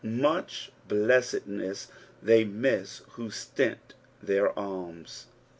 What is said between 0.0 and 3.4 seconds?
Mech I blessedness thev miss who